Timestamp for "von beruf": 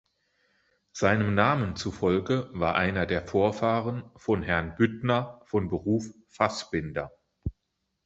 5.45-6.07